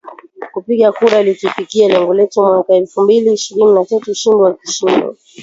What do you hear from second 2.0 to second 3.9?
letu mwaka elfu mbili ishirini na